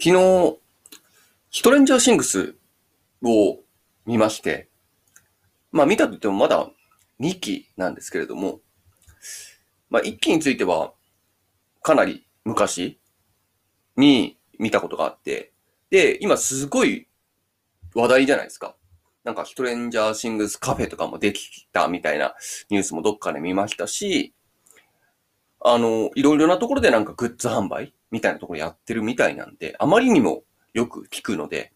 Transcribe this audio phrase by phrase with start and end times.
[0.00, 0.58] 昨日、
[1.50, 2.54] ストレンジャーシングス
[3.20, 3.58] を
[4.06, 4.68] 見まして、
[5.72, 6.70] まあ見たと言ってもまだ
[7.18, 8.60] 2期なんですけれども、
[9.90, 10.92] まあ1期については
[11.82, 13.00] かなり昔
[13.96, 15.52] に見たことがあって、
[15.90, 17.08] で、今すごい
[17.92, 18.76] 話題じゃないですか。
[19.24, 22.36] なんかストレンジャーシングスカフェとかもできたみたいな
[22.70, 24.32] ニュースもどっかで見ましたし、
[25.58, 31.72] あの、いろいろなところでなんかグッズ販売みたいなところやってるみたいなんで、あまりにもよく聞くので、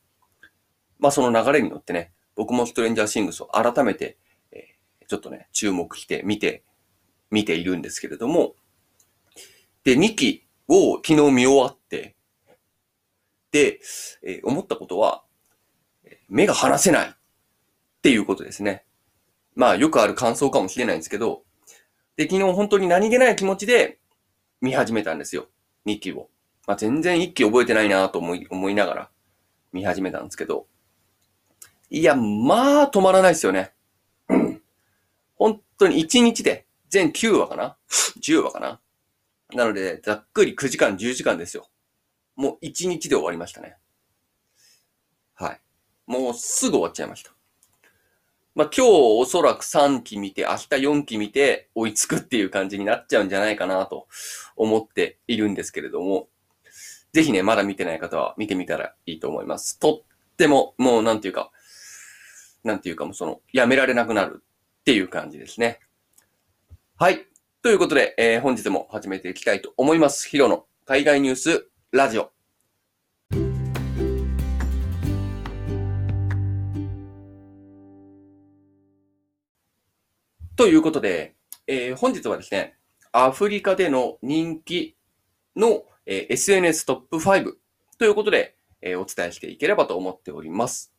[0.99, 4.19] まあその流れに乗ってね、僕もストレンジャーシングスを改めて、
[4.51, 6.65] えーちょっとね、注目して見て、
[7.31, 8.55] 見ているんですけれども、
[9.85, 12.17] で、2期を昨日見終わって、
[13.51, 13.81] で、
[14.23, 15.25] えー思ったことは、
[16.29, 17.13] 目が離せないっ
[18.01, 18.87] ていうことですね。
[19.55, 21.45] まあよくある感想かもしれないんですけど、
[22.17, 23.99] で、昨日本当に何気ない気持ちで
[24.61, 25.49] 見始めたんですよ。
[25.87, 26.29] 2期を。
[26.67, 29.11] まあ、全然1期覚えてないなと思い、思いながら
[29.73, 30.67] 見始めたんですけど。
[31.91, 33.73] いや、まあ止まらないですよね。
[34.29, 34.63] う ん
[35.37, 37.77] 本当に1日で全9話かな
[38.21, 38.81] ?10 話かな？
[39.55, 41.69] なので、ざっくり9時間、10時間ですよ。
[42.37, 43.77] もう1日で終わりましたね。
[45.35, 45.61] はい。
[46.07, 47.33] もうすぐ終わっちゃいました。
[48.55, 54.09] まあ今日おそらく3期見て、明日4期見て追いつくっていう感じになっちゃうんじゃないかなと
[54.57, 56.29] 思っているんですけれども、
[57.13, 59.79] ぜひね、まだ見てない方は見てみたらいいと思います。
[59.79, 61.51] とっても、もうなんていうか、
[62.63, 64.43] なんていうかもうその、やめられなくなる
[64.81, 65.81] っていう感じですね。
[66.97, 67.27] はい。
[67.63, 70.29] ということで、えー本日も始めていきたいと思います。
[70.29, 72.33] ヒロの海外ニュースラジオ。
[80.57, 81.35] ということで、
[81.67, 82.77] えー本日はですね、
[83.13, 84.97] アフリカでの人気
[85.57, 87.53] の、えー SNS トップ5
[87.99, 90.93] ということで、えーお伝えしていければと思っております。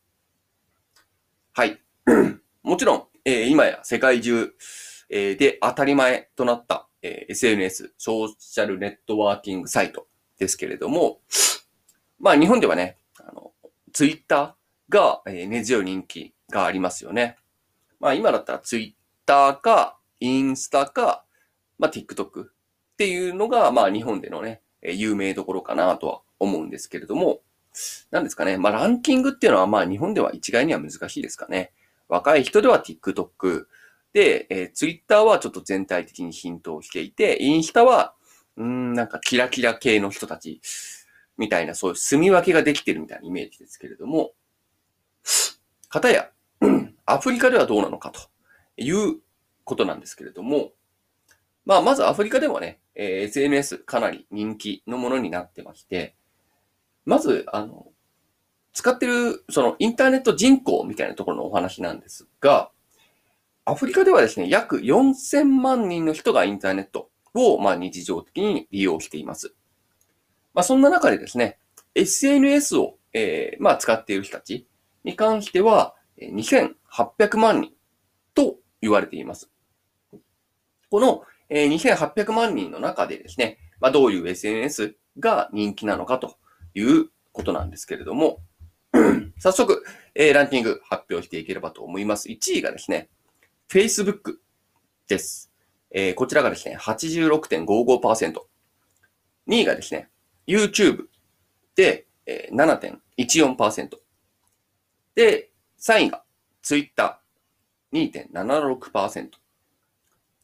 [1.52, 1.80] はい。
[2.62, 4.52] もちろん、えー今や世界中、
[5.08, 11.20] えーで当たり前となった、えー SNS、ソーシャルネットワーキングサイトですけれども、
[12.18, 13.52] まあ日本ではね、あの、
[13.92, 17.36] ツイッターが、えー根強い人気がありますよね。
[18.00, 21.24] まあ今だったらツイッターか、インスタか、
[21.78, 22.48] まあ TikTok っ
[22.96, 27.40] ていうのが、まあ日本でのね、有名どころかなとは思うんですけれども、
[28.10, 28.56] なんですかね。
[28.58, 31.72] まあランキングっていうのはまあ日本では一概には難しいですかね。
[32.08, 33.66] 若い人では TikTok
[34.12, 38.14] で、えー、Twitter はちょっと全体的に浸透していて、インスタは、
[38.56, 40.60] うーん、なんかキラキラ系の人たち
[41.36, 44.32] みたいな、そういう住み分けができてるみたいなイメージですけれども、
[45.88, 46.30] かたや、
[47.06, 48.20] アフリカではどうなのかと
[48.76, 49.20] いう
[49.64, 50.72] ことなんですけれども、
[51.64, 56.14] まあ、まずアフリカではね、えー SNS かなり人気のものになってまして、
[57.06, 57.88] まず、あの、
[58.72, 62.70] 使ってる、そのインターネット人口みたいなところのお話なんですが、
[63.64, 69.54] アフリカではですね、約4000万人の人がインターネットを、まあ、日常的に利用しています。
[70.54, 71.58] まあ、そんな中でですね、
[71.94, 74.66] SNS を、えーまあ、使っている人たち
[75.04, 77.72] に関しては、2800万人
[78.34, 79.50] と言われています。
[80.90, 86.36] この、え2800万人の中でですね、まあ、どういう SNS が人気なのかと
[86.74, 88.40] いうことなんですけれども、
[89.40, 89.82] 早速、
[90.14, 92.28] えランキング発表していければと思います。
[92.28, 93.08] 1位がですね、
[93.70, 94.36] Facebook
[95.08, 95.50] です。
[95.90, 98.34] えーこちらがですね、86.55%。
[99.48, 100.10] 2位がですね、
[100.46, 101.06] YouTube
[101.74, 103.98] で、えー7.14%。
[105.14, 106.24] で、3位が
[106.62, 107.23] Twitter。
[107.94, 109.30] 2.76%。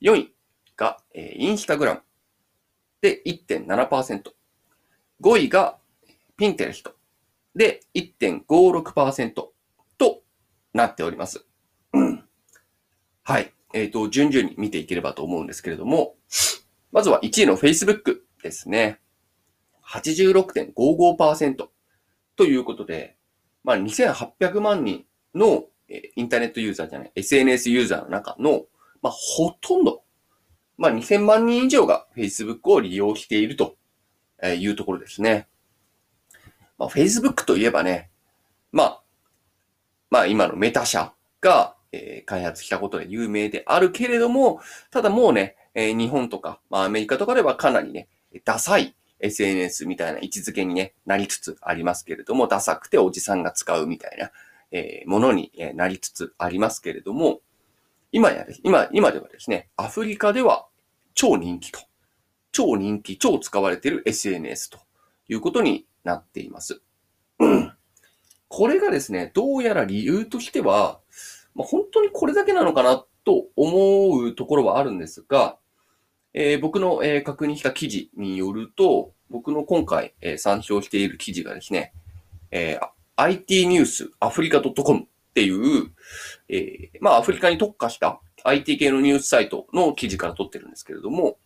[0.00, 0.34] 4位
[0.76, 2.00] が、えー、Instagram。
[3.02, 4.22] で、1.7%。
[5.20, 5.76] 5位が
[6.38, 6.92] Pinterest。
[7.54, 9.32] で、1.56%
[9.98, 10.22] と
[10.72, 11.44] なっております。
[13.22, 13.52] はい。
[13.74, 16.16] えっ、と、順々に見ていければと思うんですけれども、
[16.90, 19.00] まずは1位の Facebook ですね。
[19.86, 21.68] 86.55%
[22.36, 23.16] ということで、
[23.62, 25.04] まあ、2800万人
[25.34, 25.64] の、
[26.16, 28.66] インターネットユーザーじゃない、SNS ユーザーの中の、
[29.02, 30.02] まあ、ほとんど、
[30.78, 33.76] まあ、2000万人以上が Facebook を利用していると
[34.44, 35.48] いうところですね。
[36.78, 38.10] まあ、Facebook といえばね、
[38.72, 39.02] まあ、
[40.10, 44.60] まあ今のメタ社が、えー開発したことで有名であるけれども、
[44.90, 48.08] ただもうね、えー日本とか、まあアメリカとかではかなりね、
[48.44, 54.30] ダサい SNS みたいな位置づけにね、なりつつありますけれども、ダサくておじさんが使うみたいな、
[54.72, 57.40] えーものになりつつありますけれども、
[58.12, 60.66] 今や、今、今ではですね、アフリカでは
[61.14, 61.80] 超人気と、
[62.52, 64.78] 超人気、超使われている SNS と
[65.28, 66.82] いうことになっています。
[68.48, 70.98] これがですね、どうやら理由としては、
[71.54, 75.56] まあ、本当にこれだけなのかなと思うところはあるんですが、
[76.32, 81.92] えー、僕の、えー、確認した記事によると、僕の今回、えー、参照している記事がですね、
[82.50, 82.88] えー、
[83.22, 85.90] IT ニュースアフリカ .com っていう、
[86.48, 91.38] えー、まあアフリカに特化した IT 系のニュースサイトの記事から取ってるんですけれども、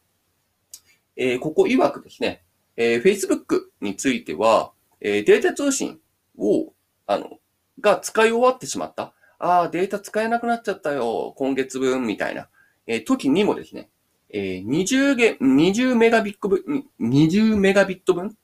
[1.17, 2.45] えー、ここ曰くですね、
[2.77, 5.99] えー、Facebook については、えー、データ通信
[6.39, 6.73] を、
[7.07, 7.39] あの、
[7.81, 9.13] が使い終わってしまった。
[9.39, 12.49] ああ、データ使えなくなっちゃったよ、今月分、みたいな、
[12.87, 13.91] えー、時にもですね、
[14.31, 18.37] えー、20ゲ、20メガビット分、20メガビット分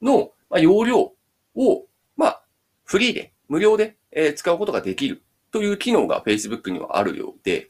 [0.00, 1.12] の、ま、容量
[1.54, 1.86] を、
[2.92, 7.68] フリーで、無料で、え、使うことができるという機能が Facebook にはあるようで、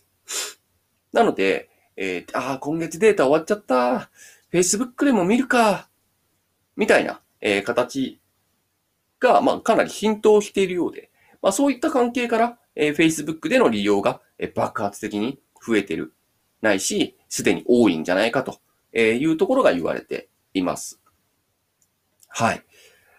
[1.13, 4.11] なので、えー、ああ、今月データ終わっちゃった。
[4.53, 5.89] Facebook でも見るか。
[6.75, 8.19] みたいな、えー、形
[9.21, 11.09] が、まあ、かなり浸透しているようで、
[11.41, 16.15] まあ、そういった関係から、えー、Facebook での利用が、えー、爆発的に増えてる、
[16.63, 18.59] ないし、すでに多いんじゃないかと
[18.93, 21.01] いうところが言われています。
[22.27, 22.65] はい。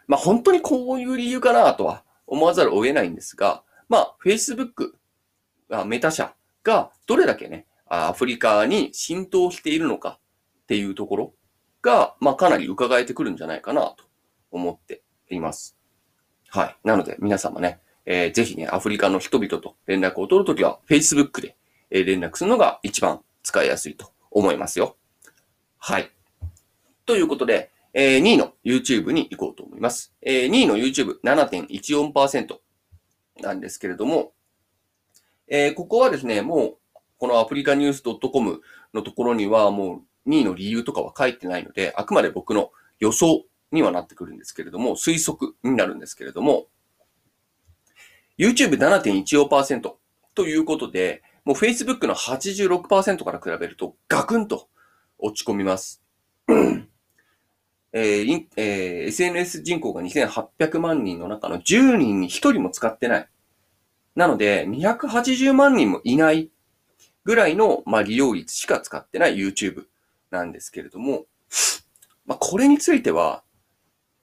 [0.07, 4.93] まあ、本当にこういう理由かなとは思わざるを得ないんですが、まあ、Facebook、
[5.85, 6.33] メタ社
[6.63, 10.19] がどれだけね、アフリカに浸透しているのか
[10.63, 11.33] っていうところ
[11.81, 14.05] が、まあ、かなり伺えてくるんじゃないかなと
[14.51, 15.77] 思っています。
[16.49, 16.75] はい。
[16.83, 21.55] なので、皆様ね、えー、ぜひね、アフリカの人々と連絡を取るときは、Facebook で
[21.89, 24.97] 連絡するのが一番使いやすいと思いますよ。
[25.77, 26.11] はい。
[27.05, 30.13] ということで、えー、2位の YouTube に行こうと思います。
[30.21, 32.57] えー、2位の YouTube7.14%
[33.41, 34.33] なんですけれども、
[35.47, 36.77] えー、ここはですね、もう、
[37.19, 38.61] このアフリカニュース .com
[38.93, 46.67] のところにはもう2位の理由とかは書いてないので、あくまで僕の予想にはなってくるんですけれども、推測になるんですけれども、
[48.39, 49.93] YouTube7.14%
[50.35, 54.69] ということで、もう Facebook の86%から比べるとガクンと
[55.19, 56.01] 落ち込みます。
[57.93, 63.29] えーえー、SNS 人口が2800万人の中の10人に1人も使ってない。
[64.15, 66.49] なので、280万人もいない
[67.23, 69.85] ぐらいの、まあ、利用率しか使ってない YouTube
[70.31, 71.25] なんですけれども、
[72.25, 73.43] まあ、これについては、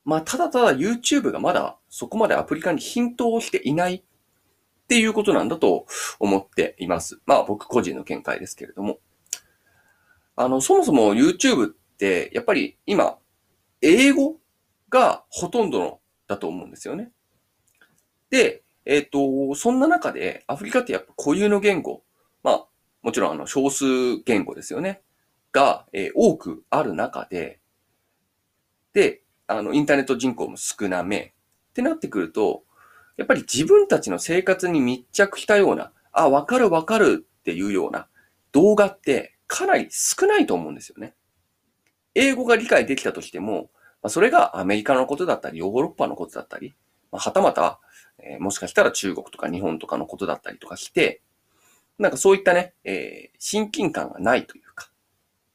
[0.04, 4.02] まあ、ただただ YouTube がまだそこまでアプリ化に浸透していないっ
[4.88, 5.86] ていうことなんだと
[6.18, 7.20] 思っています。
[7.24, 8.98] まあ、僕個人の見解ですけれども。
[10.34, 13.19] あの、そもそも YouTube って、やっぱり今、
[13.82, 14.40] 英語
[14.88, 17.12] がほとんどのだと思うんですよね。
[18.30, 22.02] で、えっ、ー、と、そんな中でアフリカってやっぱ固有の言語、
[22.42, 22.66] まあ、
[23.02, 23.84] もちろんあの少数
[24.24, 25.02] 言語ですよね。
[25.52, 27.60] が、えー、多くある中で、
[28.92, 31.34] で、あの、インターネット人口も少なめ
[31.70, 32.64] ってなってくると、
[33.16, 38.08] やっぱり自分たちの生活に密着したような、あ、わかるわかるっていうような
[38.52, 41.14] 動画ってかなり少ないと思うんですよね。
[42.14, 43.70] 英語が理解できたとしても、
[44.02, 46.74] まあ、それがアメリカのことだったり、ヨーロッパのことだったり、
[47.12, 47.80] まあ、はたまた、
[48.18, 51.22] えー、もしかしたら中国とか日本とかのことだったりとかして、
[51.98, 54.90] なんかそういったね、えー、親近感がないというか。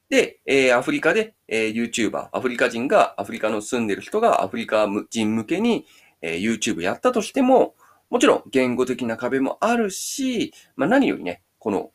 [0.08, 5.86] で、えー、アフリカで、えー、YouTuber、アフリカ人が、アフリカの住んでる人がアフリカ人向けに、
[6.22, 7.74] えー、YouTube やったとしても、
[8.10, 11.90] もちろん言語的な壁もあるし、まあ何よりね、この、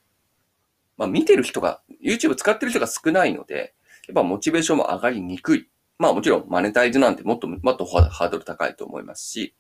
[0.98, 3.74] まあ見てる人が、YouTube 使ってる人が少ないので、
[4.08, 5.70] やっぱモチベーションも上がりにくい。
[5.98, 9.54] まあもちろんマネタイズなんてもっともっとハードル高いと思いますし、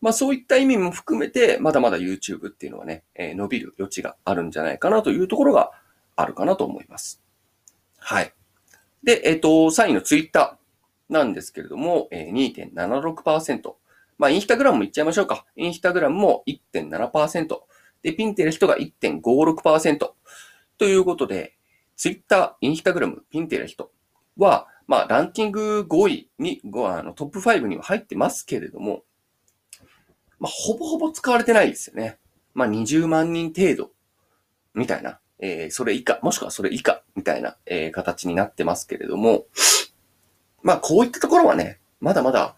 [0.00, 5.72] まあそういった意味も含めて、まだまだ YouTube っていうのはね、えー、伸びる余地があるんじゃないかなというところが
[6.16, 7.22] あるかなと思います。
[7.98, 8.32] はい。
[9.02, 10.58] で、えっ、ー、と、3位の Twitter
[11.08, 13.74] なんですけれども、えー、2.76%。
[14.18, 15.44] まあ、インスタグラムもいっちゃいましょうか。
[15.56, 17.60] インスタグラムも1.7%。
[18.02, 20.10] で、ピンテレストが1.56%。
[20.76, 21.57] ということで、
[21.98, 23.90] ツイッター、インスタグラム、ピンテレスト
[24.38, 29.02] は、まあ、ランキング5位に、あのトップ5には入ってますけれども、
[30.38, 32.18] まあ、ほぼほぼ使われてないですよね。
[32.54, 33.90] まあ、20万人程度、
[34.74, 39.46] みたいな、えー、それ以下、もしくはそれ以下、みたいな、えー、形になってますけれども、
[40.62, 42.54] まあ、こういったところはね、まだまだ、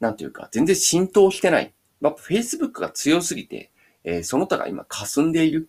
[0.00, 1.72] なんていうか、全然浸透してない。
[2.00, 3.70] まあ、Facebook が強すぎて、
[4.02, 5.68] えー、その他が今霞んでいる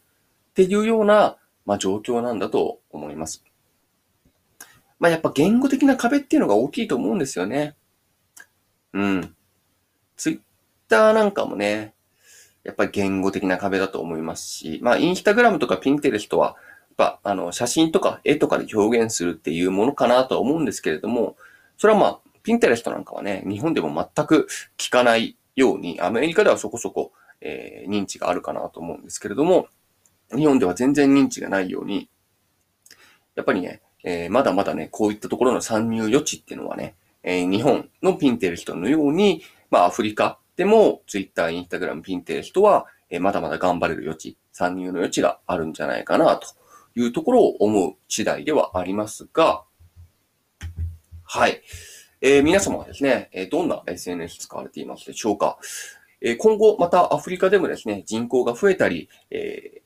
[0.50, 3.44] っていうような、まあ、状況なんだと思います。
[5.00, 7.76] まあ、やっぱ言語的な壁っていうのが大きいと思うんですよね。
[8.94, 9.36] うん。
[10.16, 10.40] ツイッ
[10.88, 11.96] ターなんかもね、
[12.64, 16.56] やっぱり言語的な壁だと思いますし、まあ、インスタグラムとかピンテレストは、やっ
[16.98, 21.36] ぱ、あの、写真とか絵とかで表現するっていうものかなとは思うんですけれども、
[21.78, 29.68] それはまあ、ピンテレストなんかはね、日本でも全く聞かないように、アメリカではそこそこ、えー、認知があるかなと思うんですけれども、
[30.36, 32.10] 日本では全然認知がないように、
[33.36, 46.48] やっぱりね、えー、まだまだね、こういったところの参入余地っていうのはね、えー、日本のピンテレストのように、まあアフリカでも Twitter、Instagram、ピンテレストは、えー、まだまだ頑張れる余地、参入の余地があるんじゃないかなと
[46.96, 49.64] いうところを思う次第ではありますが、
[51.24, 51.62] はい。
[52.24, 55.58] えー、皆様はですね、えどんな SNS 使われていますでしょうか、
[56.20, 59.81] え今後またアフリカでもですね、人口が増えたり、え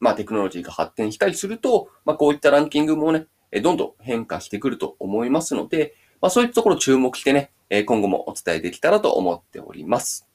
[0.00, 3.26] まあ、テクノロジーが発展したりすると、まあ、こういったランキングもね、
[3.62, 7.52] どんどん変化してくると思いますので、まあ、そういったところ注目してね、
[7.86, 10.26] 今後もお伝えできたらと思っております。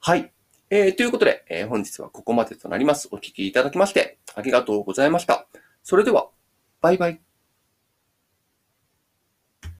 [0.00, 0.32] はい。
[0.70, 3.08] えー、ということで、えー、本日はここまでとなります。
[3.10, 5.46] お聴きいただきまして、ありがとうございました。
[5.82, 6.28] それでは、
[6.80, 7.31] バイバイ。